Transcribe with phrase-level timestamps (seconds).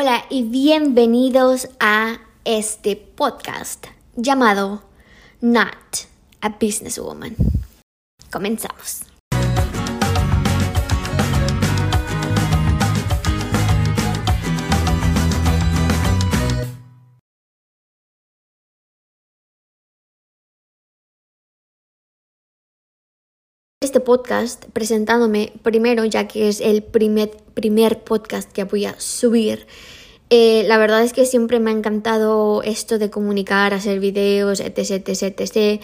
[0.00, 4.84] Hola y bienvenidos a este podcast llamado
[5.40, 6.06] Not
[6.40, 7.34] a Businesswoman.
[8.30, 9.07] Comenzamos.
[24.08, 29.66] Podcast presentándome primero, ya que es el primer, primer podcast que voy a subir.
[30.30, 35.06] Eh, la verdad es que siempre me ha encantado esto de comunicar, hacer videos, etc,
[35.06, 35.82] etc, etc.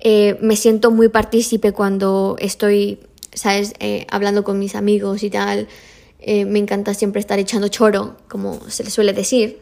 [0.00, 3.00] Eh, me siento muy partícipe cuando estoy,
[3.34, 5.68] ¿sabes?, eh, hablando con mis amigos y tal.
[6.26, 9.60] me encanta siempre estar echando choro, como se le suele decir.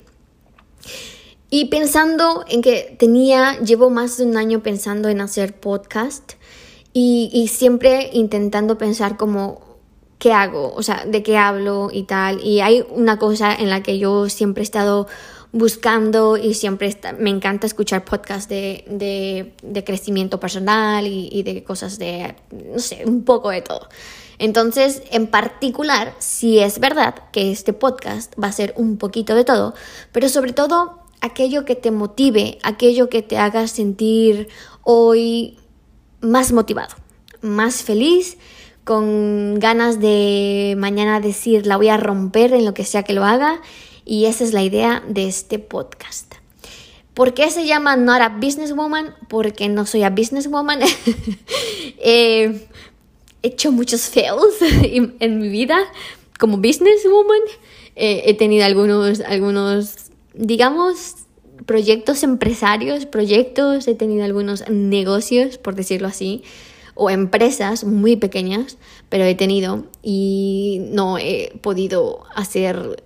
[1.50, 6.34] Y pensando en que tenía, llevo más de un año pensando en hacer podcast
[6.97, 9.61] y, siempre intentando pensar como,
[10.21, 10.73] ¿qué hago?
[10.75, 12.41] O sea, ¿de qué hablo y tal?
[12.41, 15.09] Y hay una cosa en la que yo siempre he estado
[15.51, 22.36] buscando y siempre me encanta escuchar podcasts de, de, crecimiento personal y, de cosas de,
[22.53, 23.89] no sé, un poco de todo.
[24.39, 29.45] Entonces, en particular, sí es verdad que este podcast va a ser un poquito de
[29.45, 29.75] todo,
[30.12, 34.48] pero sobre todo aquello que te motive, aquello que te haga sentir
[34.83, 35.58] hoy
[36.25, 36.94] más motivado,
[37.41, 38.36] más feliz,
[38.84, 43.25] con ganas de mañana decir la voy a romper en lo que sea que lo
[43.25, 43.61] haga
[44.05, 46.34] y esa es la idea de este podcast.
[47.14, 49.14] ¿Por qué se llama Not a Businesswoman?
[49.28, 50.80] Porque no soy a businesswoman.
[52.02, 52.69] he
[53.42, 55.78] hecho muchos fails en mi vida
[56.39, 57.41] como businesswoman.
[57.95, 61.23] he tenido algunos, algunos, digamos,
[61.66, 66.42] proyectos empresarios, proyectos, he tenido algunos negocios, por decirlo así,
[66.94, 73.02] o empresas muy pequeñas, pero he tenido y no he podido hacer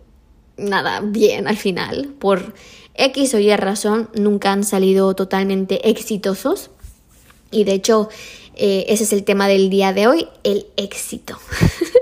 [0.56, 2.14] nada bien al final.
[2.18, 2.54] Por
[2.94, 6.70] X o Y razón, nunca han salido totalmente exitosos.
[7.50, 8.08] Y de hecho,
[8.56, 11.38] eh, ese es el tema del día de hoy, el éxito.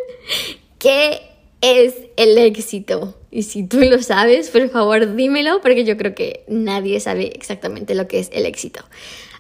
[0.79, 1.21] ¿Qué
[1.61, 3.15] es el éxito?
[3.37, 7.95] Y si tú lo sabes, por favor dímelo, porque yo creo que nadie sabe exactamente
[7.95, 8.83] lo que es el éxito.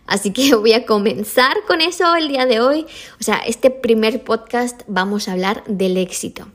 [0.06, 2.84] Así que voy a comenzar con eso el día de hoy.
[3.18, 6.46] O sea, este primer podcast vamos a hablar del éxito.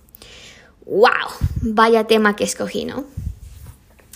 [0.86, 1.32] ¡Wow!
[1.64, 3.06] Vaya tema que escogí, ¿no?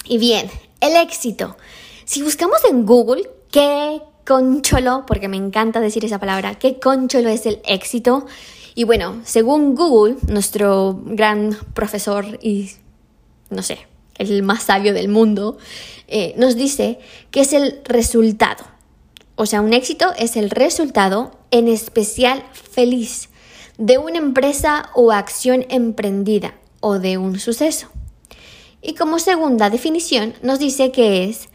[0.04, 0.48] Y bien,
[0.80, 1.58] el éxito.
[2.04, 7.48] Si buscamos en Google qué concholo, porque me encanta decir esa palabra, qué concholo es
[7.48, 8.28] el éxito.
[8.76, 12.70] Y bueno, según Google, nuestro gran profesor y
[13.50, 15.58] no sé, el más sabio del mundo,
[16.08, 17.00] eh, nos dice
[17.32, 18.66] que es el resultado.
[19.36, 23.30] O sea, un éxito es el resultado, en especial feliz,
[23.78, 27.90] de una empresa o acción emprendida o de un suceso.
[28.82, 31.50] Y como segunda definición nos dice que es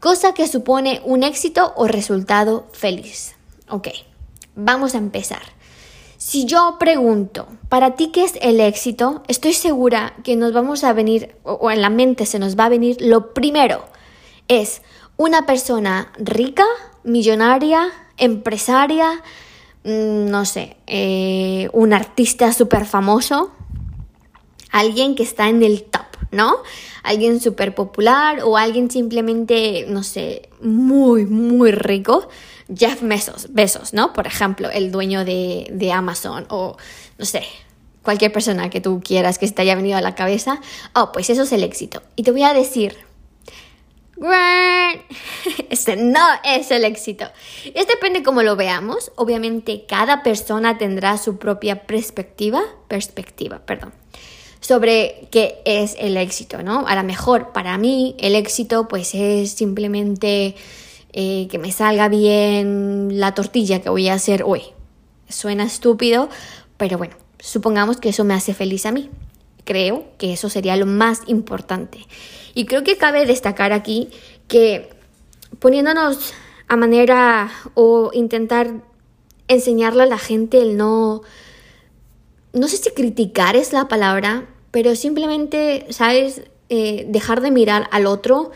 [0.00, 3.34] cosa que supone un éxito o resultado feliz.
[3.68, 3.88] Ok,
[4.54, 5.55] vamos a empezar.
[6.28, 9.22] Si yo pregunto, ¿para ti qué es el éxito?
[9.28, 12.68] Estoy segura que nos vamos a venir, o en la mente se nos va a
[12.68, 13.84] venir, lo primero
[14.48, 14.82] es
[15.16, 16.64] una persona rica,
[17.04, 19.22] millonaria, empresaria,
[19.84, 23.52] mm, no sé, eh, un artista súper famoso,
[24.72, 26.56] alguien que está en el top, ¿no?
[27.02, 32.28] Alguien súper popular o alguien simplemente, no sé, muy, muy rico
[32.74, 34.12] Jeff Bezos, Besos, ¿no?
[34.12, 36.76] Por ejemplo, el dueño de, de Amazon o,
[37.18, 37.44] no sé,
[38.02, 40.60] cualquier persona que tú quieras que se te haya venido a la cabeza.
[40.94, 42.02] Oh, pues eso es el éxito.
[42.16, 42.96] Y te voy a decir,
[45.70, 47.26] este no es el éxito.
[47.74, 49.12] Es depende cómo lo veamos.
[49.16, 53.92] Obviamente cada persona tendrá su propia perspectiva, perspectiva, perdón,
[54.66, 56.88] sobre qué es el éxito, ¿no?
[56.88, 60.56] A lo mejor para mí el éxito pues es simplemente
[61.12, 64.62] eh, que me salga bien la tortilla que voy a hacer hoy.
[65.28, 66.28] Suena estúpido,
[66.78, 69.08] pero bueno, supongamos que eso me hace feliz a mí.
[69.62, 72.04] Creo que eso sería lo más importante.
[72.52, 74.08] Y creo que cabe destacar aquí
[74.48, 74.90] que
[75.60, 76.32] poniéndonos
[76.66, 78.82] a manera o intentar
[79.46, 81.22] enseñarle a la gente el no,
[82.52, 86.42] no sé si criticar es la palabra, pero simplemente, ¿sabes?
[86.68, 88.50] Eh, dejar de mirar al otro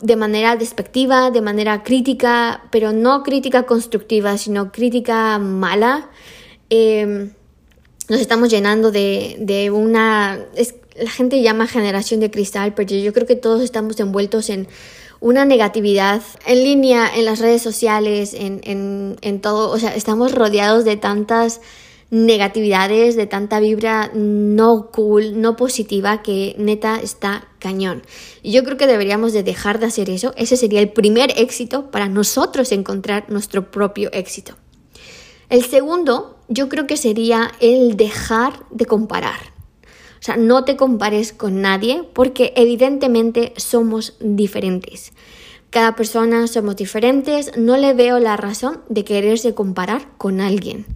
[0.00, 6.08] de manera despectiva, de manera crítica, pero no crítica constructiva, sino crítica mala.
[6.70, 7.32] Em,
[8.08, 10.38] nos estamos llenando de, una...
[10.94, 14.68] la gente llama generación de cristal, pero yo creo que todos estamos envueltos en
[15.18, 18.60] una negatividad en línea, en las redes sociales, en,
[19.20, 19.72] en todo.
[19.72, 21.60] O sea, estamos rodeados de tantas
[22.10, 28.02] negatividades, de tanta vibra no cool, no positiva, que neta está cañón.
[28.44, 30.32] Yo creo que deberíamos de dejar de hacer eso.
[30.36, 34.54] Ese sería el primer éxito para nosotros encontrar nuestro propio éxito.
[35.48, 39.54] El segundo, yo creo que sería el dejar de comparar.
[40.18, 45.12] O sea, no te compares con nadie porque evidentemente somos diferentes.
[45.70, 50.86] Cada persona somos diferentes, no le veo la razón de quererse comparar con alguien.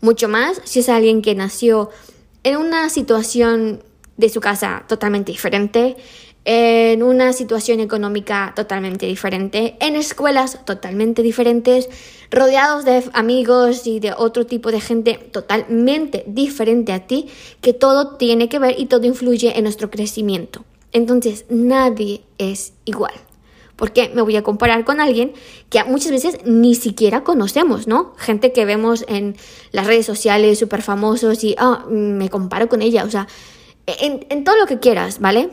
[0.00, 1.90] Mucho más si es alguien que nació
[2.42, 3.82] en una situación
[4.16, 5.96] de su casa totalmente diferente,
[6.44, 11.88] en una situación económica totalmente diferente, en escuelas totalmente diferentes,
[12.30, 17.28] rodeados de amigos y de otro tipo de gente totalmente diferente a ti,
[17.60, 20.64] que todo tiene que ver y todo influye en nuestro crecimiento.
[20.92, 23.14] Entonces, nadie es igual.
[23.80, 25.32] ¿Por qué me voy a comparar con alguien
[25.70, 28.12] que muchas veces ni siquiera conocemos, ¿no?
[28.18, 29.38] Gente que vemos en
[29.72, 33.26] las redes sociales súper famosos y, ah, me comparo con ella, o sea,
[33.86, 35.48] en, en todo lo que quieras, ¿vale?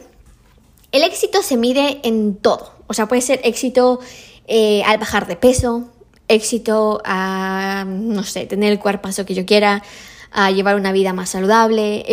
[0.91, 4.01] El éxito se mide en todo, o sea, puede ser éxito
[4.45, 5.87] eh, al bajar de peso,
[6.27, 9.83] éxito a, no sé, tener el cuerpazo que yo quiera,
[10.31, 12.05] a llevar una vida más saludable.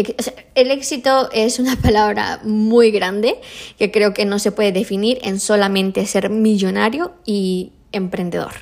[0.55, 3.41] El éxito es una palabra muy grande
[3.79, 8.53] que creo que no se puede definir en solamente ser millonario y emprendedor.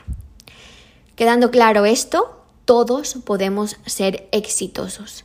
[1.17, 5.25] Quedando claro esto, todos podemos ser exitosos.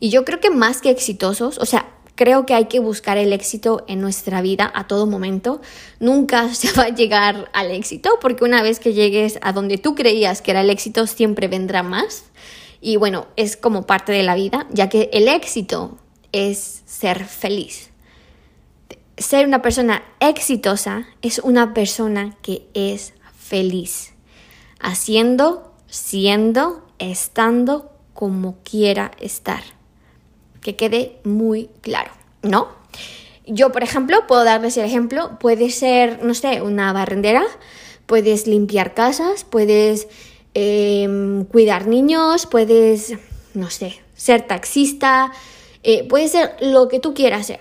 [0.00, 3.32] Y yo creo que más que exitosos, o sea, creo que hay que buscar el
[3.32, 5.60] éxito en nuestra vida a todo momento.
[6.00, 9.94] Nunca se va a llegar al éxito porque una vez que llegues a donde tú
[9.94, 12.24] creías que era el éxito, siempre vendrá más.
[12.80, 15.98] Y bueno, es como parte de la vida, ya que el éxito
[16.32, 17.90] es ser feliz.
[19.16, 24.14] Ser una persona exitosa es una persona que es feliz,
[24.78, 29.62] haciendo, siendo, estando como quiera estar.
[30.60, 32.68] Que quede muy claro, ¿no?
[33.46, 37.42] Yo, por ejemplo, puedo darles el ejemplo, puede ser, no sé, una barrendera,
[38.06, 40.08] puedes limpiar casas, puedes
[40.60, 43.14] Em, cuidar niños, puedes,
[43.54, 45.30] no sé, ser taxista,
[45.84, 47.60] eh, puede ser lo que tú quieras hacer.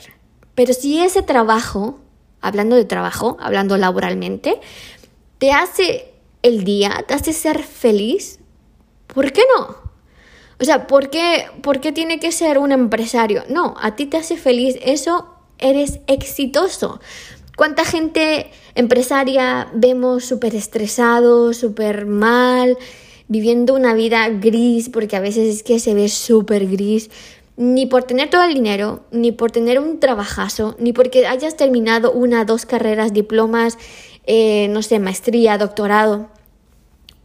[0.56, 2.00] Pero si ese trabajo,
[2.42, 4.60] hablando de trabajo, hablando laboralmente,
[5.38, 6.12] te hace
[6.42, 8.40] el día, te hace ser feliz,
[9.06, 9.78] ¿por qué no?
[10.60, 13.44] O sea, ¿por qué, ¿por qué tiene que ser un empresario?
[13.48, 17.00] No, a ti te hace feliz, eso eres exitoso.
[17.57, 22.77] ¿Cuánta gente empresaria vemos súper estresado, súper mal,
[23.27, 27.09] viviendo una vida gris, porque a veces es que se ve súper gris?
[27.56, 32.12] Ni por tener todo el dinero, ni por tener un trabajazo, ni porque hayas terminado
[32.12, 33.80] una, dos carreras, diplomas,
[34.27, 36.30] eh, no sé, maestría, doctorado.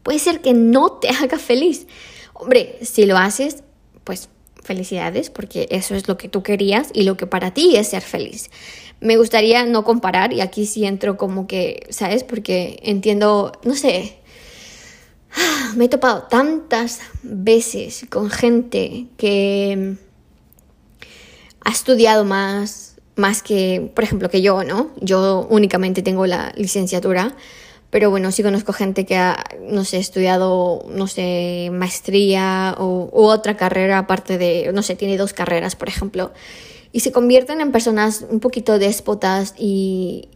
[0.03, 1.87] Puede ser que no te haga feliz.
[2.33, 3.65] Hombre, si lo haces,
[4.03, 4.31] pues
[4.63, 8.01] felicidades, porque eso es lo que tú querías y lo que para ti es ser
[8.01, 8.49] feliz
[9.03, 12.23] me gustaría no comparar y aquí sí entro como que, ¿sabes?
[12.23, 14.17] Porque entiendo, no sé,
[15.77, 19.97] me he topado tantas veces con gente que
[21.65, 24.91] ha estudiado más, más que, por ejemplo, que yo, ¿no?
[25.01, 27.35] Yo únicamente tengo la licenciatura,
[27.91, 33.25] pero bueno, sí conozco gente que ha, no sé, estudiado, no sé, maestría o u
[33.25, 36.33] otra carrera aparte de, no sé, tiene dos carreras, por ejemplo
[36.93, 40.29] y se convierten en personas un poquito déspotas y,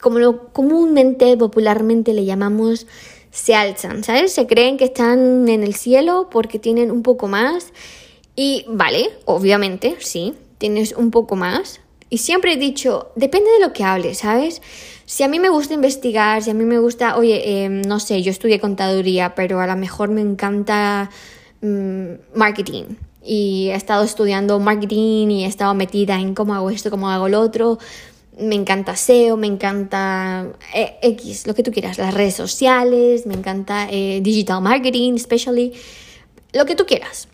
[0.00, 2.86] como lo comúnmente, popularmente le llamamos,
[3.30, 4.32] se alzan, ¿sabes?
[4.32, 7.72] Se creen que están en el cielo porque tienen un poco más
[8.36, 11.80] y vale, obviamente, sí, tienes un poco más.
[12.10, 14.62] Y siempre he dicho, depende de lo que hables, ¿sabes?
[15.04, 18.22] Si a mí me gusta investigar, si a mí me gusta, oye, em, no sé,
[18.22, 21.10] yo estudié contaduría, pero a lo mejor me encanta
[21.60, 22.84] mm, marketing
[23.28, 27.28] y he estado estudiando marketing y he estado metida en cómo hago esto, cómo hago
[27.28, 27.78] lo otro.
[28.40, 33.34] Me encanta SEO, me encanta eh, X, lo que tú quieras, las redes sociales, me
[33.34, 35.74] encanta eh, digital marketing, especially,
[36.54, 37.28] lo que tú quieras.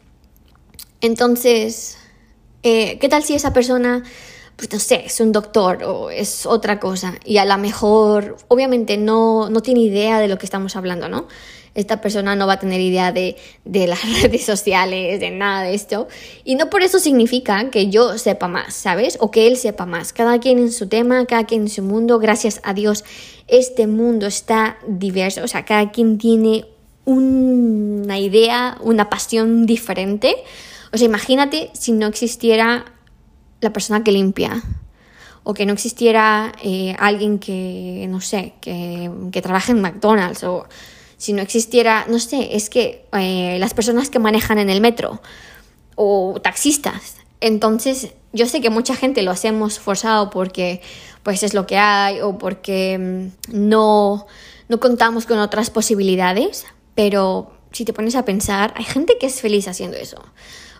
[1.00, 1.96] Entonces,
[2.64, 4.02] eh, ¿qué tal si esa persona,
[4.56, 8.96] pues no sé, es un doctor o es otra cosa y a lo mejor, obviamente
[8.96, 11.26] no, no tiene idea de lo que estamos hablando, ¿no?
[11.74, 16.08] esta persona no va a tener idea de, las redes sociales, de nada de esto.
[16.44, 19.18] Y no por eso significa que yo sepa más, ¿sabes?
[19.20, 20.12] O que él sepa más.
[20.12, 22.18] Cada quien en su tema, cada quien en su mundo.
[22.18, 23.04] Gracias a Dios,
[23.48, 25.42] este mundo está diverso.
[25.42, 26.66] O sea, cada quien tiene
[27.04, 30.36] una idea, una pasión diferente.
[30.92, 32.93] O sea, imagínate si no existiera
[33.64, 34.62] la persona que limpia
[35.42, 40.66] o que no existiera eh, alguien que, no sé, que, que trabaje en McDonald's o
[41.16, 45.20] si no existiera, no sé, es que eh, las personas que manejan en el metro
[45.96, 47.16] o taxistas.
[47.40, 50.82] Entonces, yo sé que mucha gente lo hacemos forzado porque
[51.22, 54.26] pues es lo que hay o porque mm, no,
[54.68, 59.40] no contamos con otras posibilidades, pero si te pones a pensar, hay gente que es
[59.40, 60.22] feliz haciendo eso.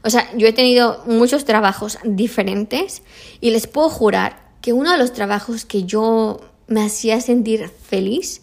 [0.05, 3.03] O sea, yo he tenido muchos trabajos diferentes
[3.41, 8.43] y les puedo jurar que uno de los trabajos que yo me hacía sentir feliz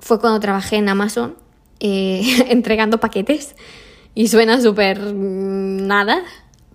[0.00, 1.36] fue cuando trabajé en Amazon
[1.78, 3.54] eh, entregando paquetes
[4.14, 6.22] y suena súper nada,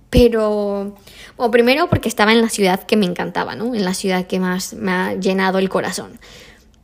[0.09, 0.95] pero
[1.35, 3.75] bueno, primero porque estaba en la ciudad que me encantaba, ¿no?
[3.75, 6.19] En la ciudad que más me ha llenado el corazón.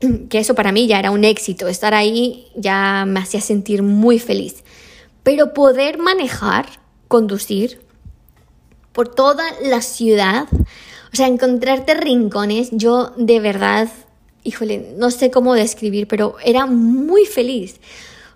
[0.29, 4.19] Que eso para mí ya era un éxito, estar ahí ya me hacía sentir muy
[4.19, 4.63] feliz.
[5.23, 6.80] Pero poder manejar,
[7.11, 7.81] conducir
[8.93, 10.47] por toda la ciudad,
[11.11, 13.89] o sea, encontrarte rincones, yo de verdad,
[14.45, 17.81] híjole, no sé cómo describir, pero era muy feliz.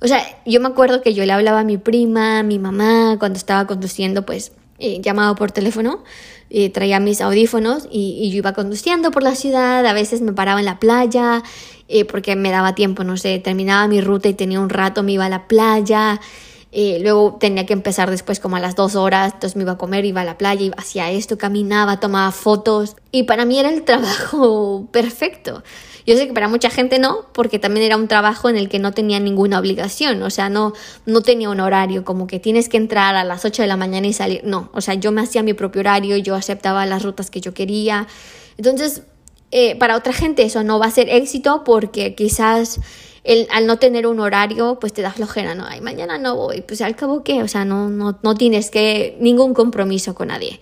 [0.02, 3.16] O sea, yo me acuerdo que yo le hablaba a mi prima, a mi mamá,
[3.18, 6.04] cuando estaba conduciendo, pues eh, llamado por teléfono,
[6.50, 10.60] eh, traía mis audífonos y, yo iba conduciendo por la ciudad, a veces me paraba
[10.60, 11.44] en la playa
[11.88, 15.14] eh, porque me daba tiempo, no sé, terminaba mi ruta y tenía un rato, me
[15.14, 16.20] iba a la playa,
[17.00, 20.04] luego tenía que empezar después como a las dos horas, entonces me iba a comer,
[20.04, 23.84] iba a la playa, iba hacia esto, caminaba, tomaba fotos y para mí era el
[23.84, 25.64] trabajo perfecto.
[26.06, 28.78] Yo sé que para mucha gente no, porque también era un trabajo en el que
[28.78, 30.74] no tenía ninguna obligación, o sea, no,
[31.06, 34.06] no tenía un horario, como que tienes que entrar a las 8 de la mañana
[34.06, 37.32] y salir, no, o sea, yo me hacía mi propio horario, yo aceptaba las rutas
[37.32, 38.06] que yo quería.
[38.58, 39.02] Entonces,
[39.52, 42.82] eh, para otra gente eso no va a ser éxito porque quizás
[43.26, 45.66] el, al no tener un horario, pues te da flojera, ¿no?
[45.68, 49.18] Ay, mañana no voy, pues al cabo qué, o sea, no, no, no tienes que
[49.20, 50.60] ningún compromiso con nadie.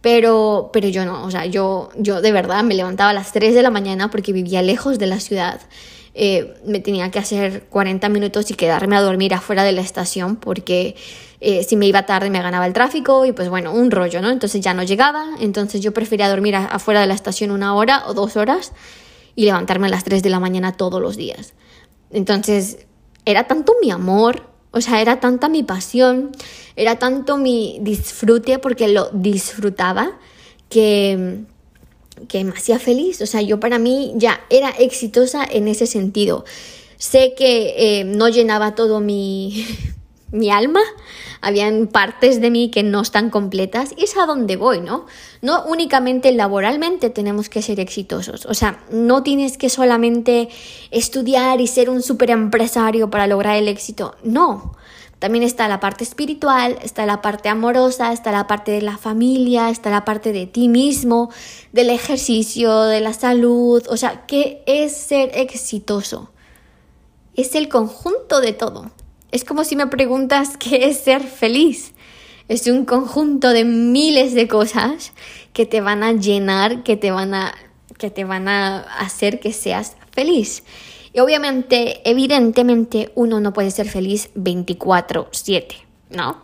[0.00, 3.54] Pero, pero yo no, o sea, yo, yo de verdad me levantaba a las 3
[3.54, 5.60] de la mañana porque vivía lejos de la ciudad.
[6.14, 10.36] Eh, me tenía que hacer 40 minutos y quedarme a dormir afuera de la estación
[10.36, 10.96] porque
[11.40, 14.30] eh, si me iba tarde me ganaba el tráfico y pues bueno, un rollo, ¿no?
[14.30, 18.12] Entonces ya no llegaba, entonces yo prefería dormir afuera de la estación una hora o
[18.12, 18.72] dos horas
[19.36, 21.54] y levantarme a las 3 de la mañana todos los días.
[22.12, 22.86] Entonces
[23.24, 26.32] era tanto mi amor o sea, era tanta mi pasión,
[26.76, 30.18] era tanto mi disfrute porque lo disfrutaba
[30.70, 31.40] que,
[32.26, 33.20] que me hacía feliz.
[33.20, 36.46] O sea, yo para mí ya era exitosa en ese sentido.
[36.96, 39.66] Sé que eh, no llenaba todo mi,
[40.30, 40.80] mi alma,
[41.42, 45.06] habían partes de mí que no están completas y es a donde voy, ¿no?
[45.42, 50.48] No únicamente laboralmente tenemos que ser exitosos, o sea, no tienes que solamente
[50.90, 54.76] estudiar y ser un super empresario para lograr el éxito, no.
[55.18, 59.70] También está la parte espiritual, está la parte amorosa, está la parte de la familia,
[59.70, 61.30] está la parte de ti mismo,
[61.72, 66.32] del ejercicio, de la salud, o sea, ¿qué es ser exitoso?
[67.34, 68.90] Es el conjunto de todo.
[69.32, 71.92] Es como si me preguntas qué es ser feliz.
[72.48, 75.12] Es un conjunto de miles de cosas
[75.52, 77.54] que te van a llenar, que te van a,
[77.98, 80.62] que te van a hacer que seas feliz.
[81.14, 86.42] Y obviamente, evidentemente, uno no puede ser feliz 24/7, ¿no?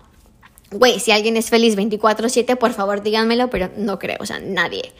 [0.70, 4.92] Güey, si alguien es feliz 24/7, por favor díganmelo, pero no creo, o sea, nadie.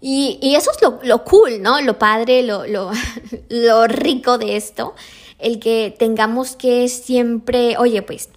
[0.00, 1.80] Y, y eso es lo, lo, cool, ¿no?
[1.80, 2.90] Lo padre, lo, lo,
[3.48, 4.94] lo rico de esto,
[5.38, 8.30] el que tengamos que siempre, oye, pues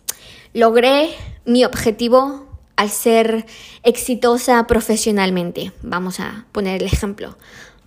[0.54, 1.10] logré
[1.46, 3.46] mi objetivo al ser
[3.84, 5.72] exitosa profesionalmente.
[5.82, 7.38] Vamos a poner el ejemplo.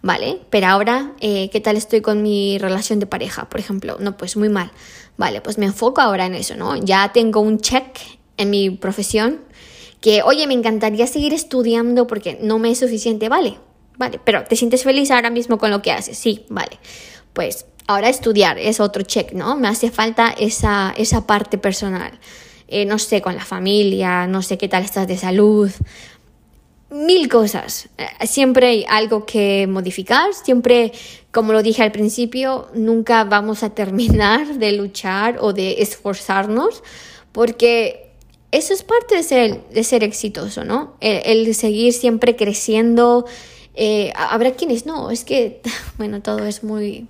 [0.02, 0.40] ¿Vale?
[0.50, 3.48] Pero ahora, eh, ¿qué tal estoy con mi relación de pareja?
[3.48, 4.70] Por ejemplo, no, pues muy mal.
[5.16, 6.76] Vale, pues me enfoco ahora en eso, ¿no?
[6.76, 7.98] Ya tengo un check
[8.36, 9.40] en mi profesión
[10.02, 13.30] que, oye, me encantaría seguir estudiando porque no me es suficiente.
[13.30, 13.56] Vale,
[13.96, 16.18] vale, pero ¿te sientes feliz ahora mismo con lo que haces?
[16.18, 16.78] Sí, vale.
[17.32, 19.56] Pues Ahora estudiar es otro check, ¿no?
[19.56, 22.18] Me hace falta esa, esa parte personal.
[22.66, 25.70] Eh, no sé, con la familia, no sé qué tal estás de salud.
[26.90, 27.88] Mil cosas.
[27.98, 30.92] Eh, siempre hay algo que modificar, siempre,
[31.30, 36.82] como lo dije al principio, nunca vamos a terminar de luchar o de esforzarnos
[37.32, 38.12] porque
[38.52, 40.94] eso es parte de ser, de ser exitoso, ¿no?
[41.00, 43.26] El, seguir siempre creciendo.
[43.74, 45.60] Eh, habrá quienes no, es que,
[45.98, 47.08] bueno, todo es muy,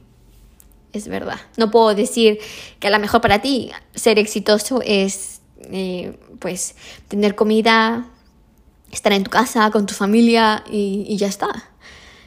[0.95, 1.41] es verdad.
[1.57, 2.39] No puedo decir
[2.79, 6.75] que a lo mejor para ti ser exitoso es, eh, pues,
[7.09, 8.09] tener comida,
[8.93, 11.49] estar en tu casa con tu familia y, ya está.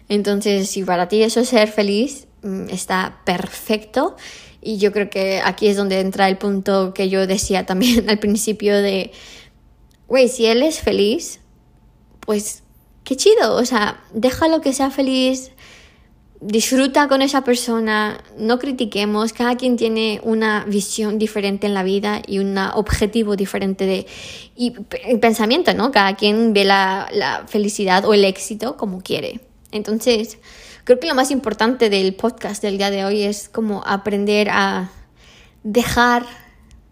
[0.09, 4.15] Entonces, si para ti eso es ser feliz, mm, está perfecto.
[4.61, 8.19] Y yo creo que aquí es donde entra el punto que yo decía también al
[8.19, 9.11] principio de,
[10.07, 11.39] güey, si él es feliz,
[12.19, 12.63] pues
[13.03, 15.51] qué chido, o sea, déjalo que sea feliz,
[16.39, 22.21] disfruta con esa persona, no critiquemos, cada quien tiene una visión diferente en la vida
[22.25, 24.05] y un objetivo diferente de
[24.55, 24.71] y,
[25.19, 25.91] pensamiento, ¿no?
[25.91, 29.39] Cada quien ve la, la felicidad o el éxito como quiere.
[29.71, 30.37] Entonces,
[30.83, 34.91] creo que lo más importante del podcast del día de hoy es como aprender a
[35.63, 36.25] dejar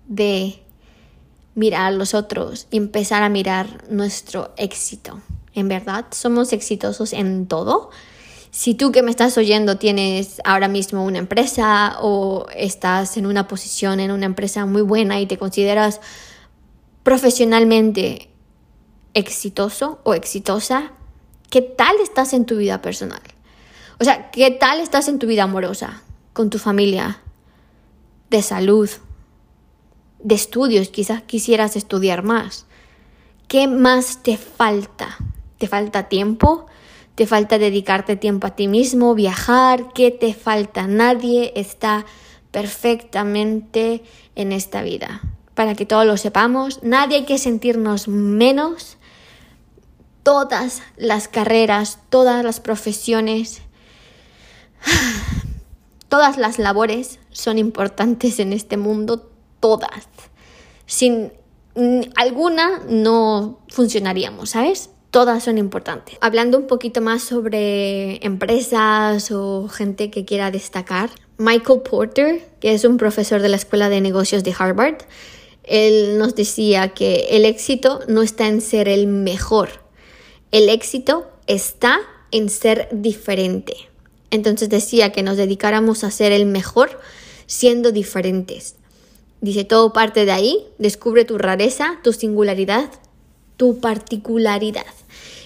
[0.07, 0.59] de
[1.53, 5.21] mirar a los otros y empezar a mirar nuestro éxito.
[5.53, 7.91] En verdad, somos exitosos en todo
[8.55, 13.49] si tú que me estás oyendo tienes ahora mismo una empresa o estás en una
[13.49, 15.99] posición en una empresa muy buena y te consideras
[17.03, 18.29] profesionalmente
[19.13, 20.93] exitoso o exitosa,
[21.49, 23.21] ¿qué tal estás en tu vida personal?
[23.99, 27.19] O sea, ¿qué tal estás en tu vida amorosa, con tu familia,
[28.29, 28.89] de salud,
[30.19, 30.87] de estudios?
[30.87, 32.67] Quizás quisieras estudiar más.
[33.49, 35.17] ¿Qué más te falta?
[35.57, 36.67] ¿Te falta tiempo?
[37.15, 40.85] Te falta dedicarte tiempo a ti mismo, viajar, ¿qué te falta?
[40.85, 42.05] Nadie está
[42.51, 44.03] perfectamente
[44.35, 45.21] en esta vida.
[45.53, 48.97] Para que todos lo sepamos, nadie hay que sentirnos menos.
[50.23, 53.61] Todas las carreras, todas las profesiones,
[56.09, 59.31] todas las labores son importantes en este mundo,
[59.61, 60.09] todas.
[60.85, 61.31] Sin
[62.15, 64.89] alguna no funcionaríamos, ¿sabes?
[65.15, 66.17] Todas son importantes.
[66.19, 72.83] Hablando un poquito más sobre empresas o gente que quiera destacar, Michael Porter, que es
[72.83, 74.97] un profesor de la Escuela de Negocios de Harvard,
[75.63, 79.69] él nos decía que el éxito no está en ser el mejor,
[80.51, 83.73] el éxito está en ser diferente.
[84.31, 86.99] Entonces decía que nos dedicáramos a ser el mejor
[87.45, 88.75] siendo diferentes.
[89.39, 92.89] Dice, todo parte de ahí, descubre tu rareza, tu singularidad,
[93.57, 94.85] tu particularidad.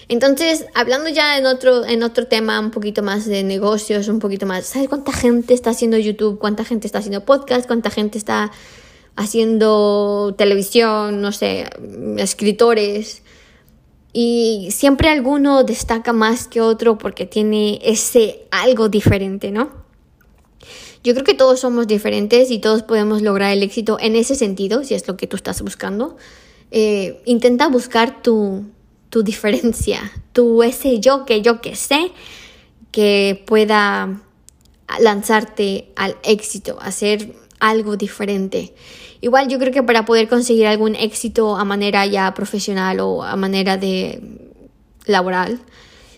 [0.08, 4.44] Entonces, hablando ya en otro, en otro tema un poquito más de negocios, un poquito
[4.44, 6.38] más, ¿sabes cuánta gente está haciendo YouTube?
[6.38, 7.68] ¿Cuánta gente está haciendo podcast?
[7.68, 8.50] ¿Cuánta gente está
[9.14, 11.20] haciendo televisión?
[11.20, 11.70] No sé,
[12.16, 13.22] escritores.
[14.12, 19.70] Y siempre alguno destaca más que otro porque tiene ese algo diferente, ¿no?
[21.04, 24.82] Yo creo que todos somos diferentes y todos podemos lograr el éxito en ese sentido,
[24.82, 26.16] si es lo que tú estás buscando.
[26.70, 28.64] Eh, intenta buscar tu,
[29.08, 32.12] tu diferencia, tu ese yo que yo que sé
[32.92, 34.20] que pueda
[34.98, 38.74] lanzarte al éxito, hacer algo diferente.
[39.20, 43.36] Igual yo creo que para poder conseguir algún éxito a manera ya profesional o a
[43.36, 44.22] manera de
[45.04, 45.60] laboral,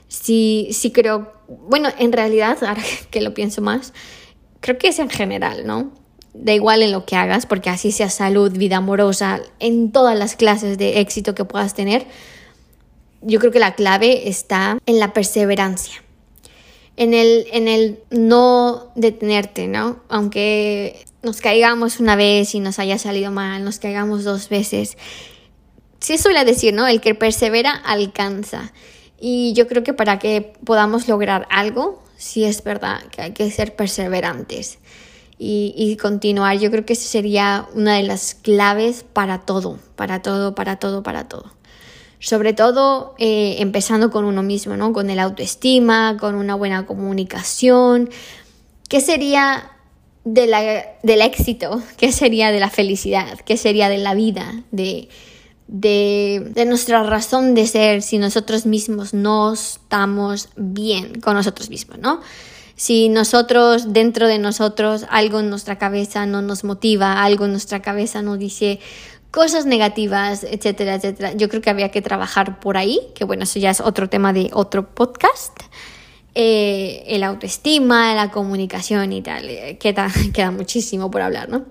[0.08, 3.92] sí, sí creo, bueno, en realidad, ahora que lo pienso más,
[4.60, 5.92] creo que es en general, ¿no?
[6.34, 10.34] Da igual en lo que hagas, porque así sea salud, vida amorosa, en todas las
[10.34, 12.06] clases de éxito que puedas tener,
[13.22, 16.02] yo creo que la clave está en la perseverancia,
[16.96, 20.00] en el, en el no detenerte, ¿no?
[20.08, 24.96] Aunque nos caigamos una vez y nos haya salido mal, nos caigamos dos veces.
[26.00, 26.88] Sí suele decir, ¿no?
[26.88, 28.72] El que persevera alcanza.
[29.20, 33.50] Y yo creo que para que podamos lograr algo, sí es verdad que hay que
[33.52, 34.78] ser perseverantes
[35.44, 36.58] y, continuar.
[36.58, 41.28] Yo creo que sería una de las claves para todo, para todo, para todo, para
[41.28, 41.52] todo
[42.20, 44.92] sobre todo eh, empezando con uno mismo, ¿no?
[44.92, 48.10] Con el autoestima, con una buena comunicación.
[48.88, 49.72] ¿Qué sería
[50.24, 50.62] de la,
[51.02, 51.82] del éxito?
[51.96, 53.40] ¿Qué sería de la felicidad?
[53.44, 54.62] ¿Qué sería de la vida?
[54.70, 55.08] De,
[55.66, 61.98] de, de nuestra razón de ser si nosotros mismos no estamos bien con nosotros mismos,
[61.98, 62.20] ¿no?
[62.82, 67.80] Si nosotros, dentro de nosotros, algo en nuestra cabeza no nos motiva, algo en nuestra
[67.80, 68.80] cabeza nos dice,
[69.30, 71.32] cosas negativas, etcétera, etcétera.
[71.34, 74.32] Yo creo que había que trabajar por ahí, que bueno, eso ya es otro tema
[74.32, 75.56] de otro podcast.
[76.34, 79.48] Eh, el autoestima, la comunicación y tal.
[79.48, 81.64] Eh, queda, queda muchísimo por hablar, ¿no?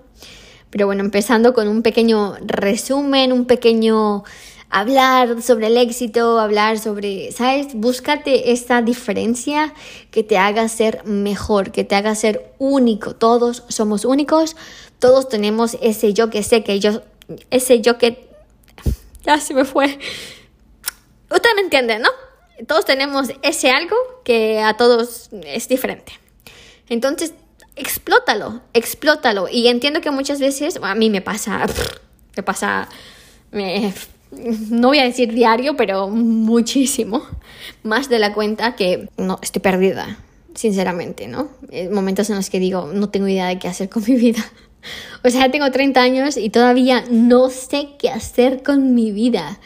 [0.70, 4.24] Pero bueno, empezando con un pequeño resumen, un pequeño
[4.72, 7.74] hablar sobre el éxito, hablar sobre, ¿sabes?
[7.74, 9.74] Búscate esta diferencia
[10.10, 13.14] que te haga ser mejor, que te haga ser único.
[13.14, 14.56] Todos somos únicos,
[14.98, 17.02] todos tenemos ese yo que sé que yo
[17.50, 18.28] ese yo que...
[19.24, 20.00] Ya se me fue.
[21.30, 22.08] Usted me entiende, ¿no?
[22.66, 26.18] Todos tenemos ese algo que a todos es diferente.
[26.88, 27.32] Entonces,
[27.76, 29.48] explótalo, explótalo.
[29.48, 31.66] Y entiendo que muchas veces, a mí me pasa,
[32.36, 32.88] me pasa,
[34.70, 37.22] no voy a decir diario, pero muchísimo,
[37.82, 40.18] más de la cuenta que no, estoy perdida,
[40.54, 41.48] sinceramente, ¿no?
[41.90, 44.44] Momentos en los que digo, no tengo idea de qué hacer con mi vida.
[45.24, 49.60] O sea, tengo 30 años y todavía no sé qué hacer con mi vida.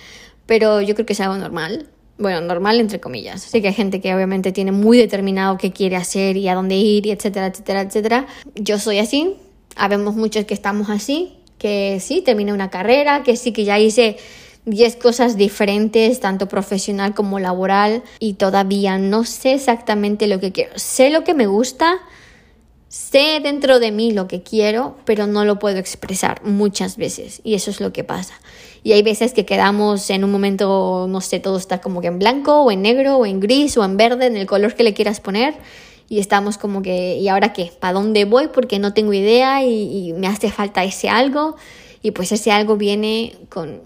[0.45, 1.87] Pero yo creo que es algo normal.
[2.19, 3.41] Bueno, normal entre comillas.
[3.41, 6.77] Sé que hay gente que obviamente tiene muy determinado qué quiere hacer y a dónde
[6.77, 8.27] ir, y etcétera, etcétera, etcétera.
[8.55, 9.37] Yo soy así,
[9.75, 14.17] habemos muchos que estamos así, que sí, terminé una carrera, que sí, que ya hice
[14.67, 20.73] 10 cosas diferentes, tanto profesional como laboral, y todavía no sé exactamente lo que quiero.
[20.77, 21.95] Sé lo que me gusta,
[22.89, 27.55] sé dentro de mí lo que quiero, pero no lo puedo expresar muchas veces, y
[27.55, 28.35] eso es lo que pasa.
[28.83, 32.19] Y hay veces que quedamos en un momento, no sé, todo está como que en
[32.19, 34.95] blanco, o en negro, o en gris, o en verde, en el color que le
[34.95, 35.55] quieras poner
[36.09, 37.73] y estamos como que, ¿y ahora qué?
[37.81, 38.49] ¿Para dónde voy?
[38.49, 41.57] Porque no tengo idea y, me hace falta ese algo
[42.03, 43.81] y pues ese algo viene con,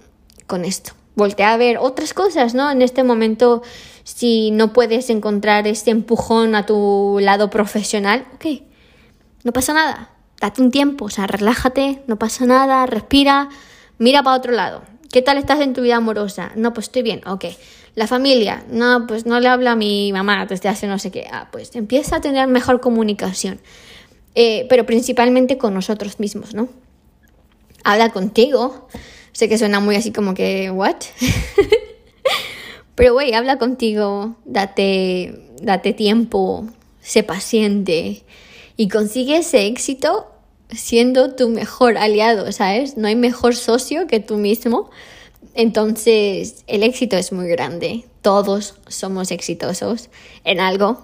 [0.51, 0.93] con esto.
[1.15, 2.71] Voltea a ver otras cosas, ¿no?
[2.71, 3.63] En este momento,
[4.05, 8.63] si no puedes encontrar este empujón a tu lado profesional, ok,
[9.45, 10.11] no pasa nada,
[10.41, 13.49] date un tiempo, o sea, relájate, no pasa nada, respira,
[13.99, 14.83] mira para otro lado.
[15.13, 16.53] ¿Qué tal estás en tu vida amorosa?
[16.57, 17.45] No, pues estoy bien, ok.
[17.95, 21.27] La familia, no, pues no le hablo a mi mamá desde hace no sé qué.
[21.33, 23.61] Ah, pues empieza a tener mejor comunicación.
[24.35, 26.69] Eh, pero principalmente con nosotros mismos, ¿no?
[27.85, 28.89] Habla contigo.
[29.41, 30.97] Sé que suena muy así como que, ¿what?
[32.95, 36.69] pero, güey, habla contigo, date, date tiempo,
[37.01, 38.23] sé paciente
[38.77, 40.31] y consigue ese éxito
[40.69, 42.99] siendo tu mejor aliado, ¿sabes?
[42.99, 44.91] No hay mejor socio que tú mismo
[45.55, 48.05] entonces, el éxito es muy grande.
[48.21, 50.11] Todos somos exitosos
[50.45, 51.03] en algo,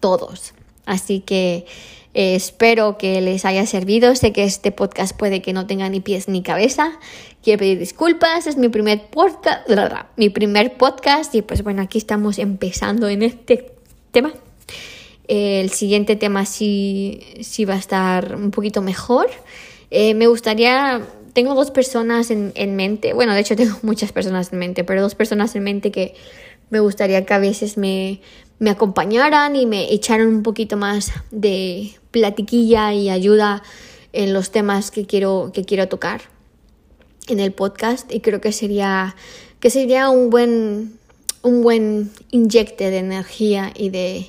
[0.00, 0.54] todos.
[0.86, 1.66] Así que
[2.14, 4.14] eh, espero que les haya servido.
[4.14, 6.98] Sé que este podcast puede que no tenga ni pies ni cabeza.
[7.42, 8.46] Quiero pedir disculpas.
[8.46, 9.68] Es mi primer podcast,
[10.16, 13.72] mi primer podcast y pues bueno, aquí estamos empezando en este
[14.10, 14.32] tema.
[15.28, 19.28] el siguiente tema sí, sí va a estar un poquito mejor.
[19.90, 21.00] Eh, me gustaría
[21.32, 25.14] tengo dos personas en, mente, bueno, de hecho tengo muchas personas en mente, pero dos
[25.14, 26.14] personas en mente que
[26.70, 28.20] me gustaría que a veces me,
[28.60, 33.62] me acompañaran y me echaran un poquito más de platiquilla y ayuda
[34.12, 36.20] en los temas que quiero, que quiero tocar
[37.26, 39.16] en el podcast y creo que sería,
[39.60, 40.98] que sería un buen,
[41.42, 44.26] un buen inyecte de energía y de,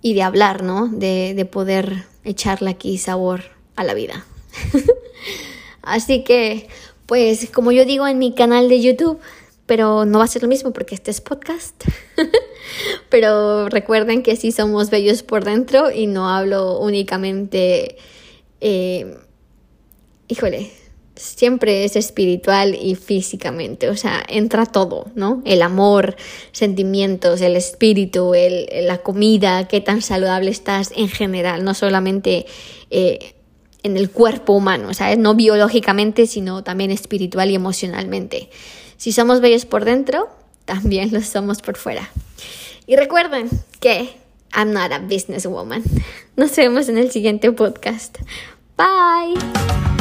[0.00, 0.86] y de hablar, ¿no?
[0.86, 3.42] De, de poder echarle aquí sabor
[3.74, 4.24] a la vida.
[5.82, 6.68] Así que,
[7.06, 9.18] pues como yo digo en mi canal de YouTube,
[9.66, 11.84] pero no va a ser lo mismo porque este es podcast.
[13.08, 17.96] pero recuerden que sí somos bellos por dentro y no hablo únicamente,
[18.60, 19.16] eh,
[20.28, 20.70] híjole,
[21.16, 25.42] siempre es espiritual y físicamente, o sea, entra todo, ¿no?
[25.44, 26.16] El amor,
[26.52, 32.46] sentimientos, el espíritu, el, la comida, qué tan saludable estás en general, no solamente...
[32.90, 33.30] Eh,
[33.84, 35.18] en el cuerpo humano, ¿sabes?
[35.18, 38.48] No biológicamente, sino también espiritual y emocionalmente.
[39.04, 40.30] Si somos bellos por dentro,
[40.64, 42.08] también lo somos por fuera.
[42.86, 44.16] Y recuerden que
[44.56, 45.82] I'm not a businesswoman.
[46.36, 48.16] Nos vemos en el siguiente podcast.
[48.78, 49.93] Bye.